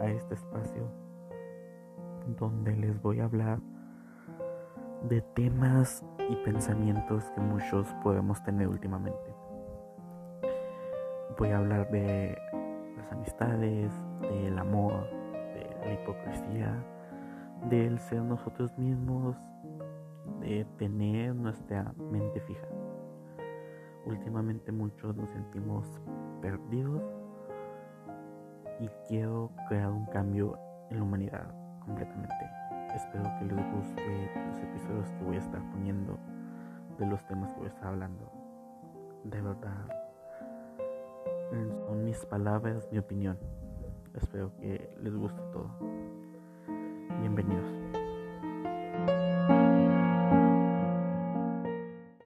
a 0.00 0.08
este 0.08 0.34
espacio 0.34 0.88
donde 2.38 2.74
les 2.74 3.00
voy 3.00 3.20
a 3.20 3.24
hablar 3.24 3.60
de 5.08 5.20
temas 5.34 6.04
y 6.28 6.34
pensamientos 6.44 7.30
que 7.30 7.40
muchos 7.40 7.86
podemos 8.02 8.42
tener 8.42 8.66
últimamente. 8.66 9.34
Voy 11.38 11.50
a 11.50 11.58
hablar 11.58 11.90
de 11.92 12.36
las 12.96 13.12
amistades, 13.12 13.92
del 14.20 14.58
amor, 14.58 15.08
de 15.54 15.76
la 15.84 15.92
hipocresía, 15.94 16.84
del 17.70 18.00
ser 18.00 18.22
nosotros 18.22 18.76
mismos, 18.76 19.36
de 20.40 20.66
tener 20.78 21.36
nuestra 21.36 21.92
mente 22.10 22.40
fija. 22.40 22.66
Últimamente 24.06 24.72
muchos 24.72 25.14
nos 25.14 25.30
sentimos 25.30 25.86
perdidos 26.40 27.21
y 28.82 28.88
quiero 29.06 29.52
crear 29.68 29.90
un 29.92 30.06
cambio 30.06 30.58
en 30.90 30.96
la 30.98 31.04
humanidad 31.04 31.46
completamente. 31.84 32.50
Espero 32.92 33.22
que 33.38 33.44
les 33.44 33.72
guste 33.72 34.30
los 34.48 34.58
episodios 34.58 35.10
que 35.12 35.24
voy 35.24 35.36
a 35.36 35.38
estar 35.38 35.70
poniendo 35.70 36.18
de 36.98 37.06
los 37.06 37.24
temas 37.26 37.52
que 37.52 37.58
voy 37.60 37.66
a 37.68 37.70
estar 37.70 37.86
hablando. 37.86 38.28
De 39.22 39.40
verdad, 39.40 39.86
son 41.86 42.04
mis 42.04 42.18
palabras, 42.26 42.88
mi 42.90 42.98
opinión. 42.98 43.38
Espero 44.14 44.52
que 44.56 44.92
les 45.00 45.14
guste 45.14 45.40
todo. 45.52 45.70
Bienvenidos. 47.20 47.81